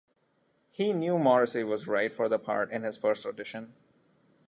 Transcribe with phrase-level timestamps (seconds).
[0.71, 3.75] He knew Morrissey was right for the part in his first audition.